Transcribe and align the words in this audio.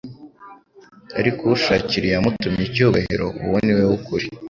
ariko 1.19 1.41
ushakira 1.55 2.05
iyamutumye 2.07 2.61
icyubahiro 2.67 3.25
uwo 3.43 3.57
ni 3.65 3.73
we 3.77 3.83
w'ukuri. 3.89 4.25